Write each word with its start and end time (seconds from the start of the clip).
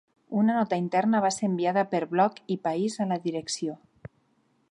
Una 0.43 0.53
nota 0.59 0.79
interna 0.83 1.19
va 1.25 1.29
ser 1.35 1.49
enviada 1.49 1.83
per 1.91 2.01
Bloc 2.15 2.41
i 2.57 2.59
País 2.65 2.99
a 3.05 3.09
la 3.13 3.21
direcció 3.29 3.77